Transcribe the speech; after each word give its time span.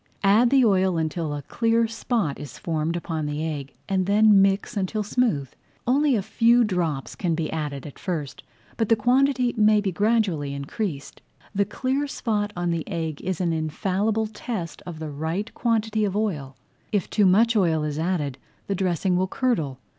Add 0.23 0.49
the 0.49 0.65
oil 0.65 0.97
until 0.97 1.31
a 1.35 1.43
clear 1.43 1.87
spot 1.87 2.39
is 2.39 2.57
formed 2.57 2.95
upon 2.95 3.27
the 3.27 3.45
egg, 3.45 3.75
and 3.87 4.07
then 4.07 4.41
mix 4.41 4.71
[Page 4.71 4.73
30] 4.73 4.79
until 4.79 5.03
smooth. 5.03 5.49
Only 5.85 6.15
a 6.15 6.23
few 6.23 6.63
drops 6.63 7.13
can 7.13 7.35
be 7.35 7.51
added 7.51 7.85
at 7.85 7.99
first, 7.99 8.41
but 8.77 8.89
the 8.89 8.95
quantity 8.95 9.53
may 9.55 9.79
be 9.79 9.91
gradually 9.91 10.55
increased. 10.55 11.21
The 11.53 11.65
clear 11.65 12.07
spot 12.07 12.51
on 12.57 12.71
the 12.71 12.83
egg 12.89 13.21
is 13.21 13.39
an 13.39 13.53
infallible 13.53 14.25
test 14.25 14.81
of 14.87 14.97
the 14.97 15.11
right 15.11 15.53
quantity 15.53 16.03
of 16.03 16.15
oil. 16.17 16.55
If 16.91 17.07
too 17.07 17.27
much 17.27 17.55
oil 17.55 17.83
is 17.83 17.99
added 17.99 18.39
the 18.65 18.73
dressing 18.73 19.15
will 19.17 19.27
curdle. 19.27 19.77